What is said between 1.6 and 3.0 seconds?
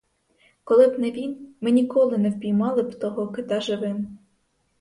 ми ніколи не впіймали б